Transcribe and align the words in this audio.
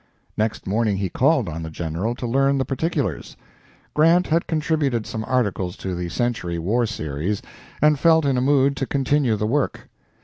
Next 0.35 0.65
morning 0.65 0.97
he 0.97 1.09
called 1.11 1.47
on 1.47 1.61
the 1.61 1.69
General 1.69 2.15
to 2.15 2.25
learn 2.25 2.57
the 2.57 2.65
particulars. 2.65 3.37
Grant 3.93 4.25
had 4.25 4.47
contributed 4.47 5.05
some 5.05 5.23
articles 5.25 5.77
to 5.77 5.93
the 5.93 6.09
"Century" 6.09 6.57
war 6.57 6.87
series, 6.87 7.43
and 7.83 7.99
felt 7.99 8.25
in 8.25 8.35
a 8.35 8.41
mood 8.41 8.75
to 8.77 8.87
continue 8.87 9.35
the 9.35 9.45
work. 9.45 9.89